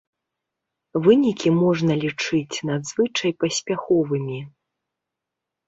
[1.07, 4.43] Вынікі можна лічыць надзвычай паспяховымі.